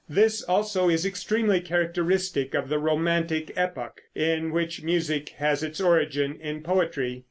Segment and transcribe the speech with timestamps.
[0.09, 6.39] This, also, is extremely characteristic of the romantic epoch, in which music has its origin
[6.41, 7.19] in poetry.